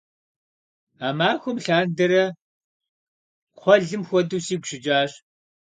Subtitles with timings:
[1.05, 2.23] А махуэм лъандэрэ
[3.57, 5.11] кхъуэлым хуэдэу сигу щыкӏащ.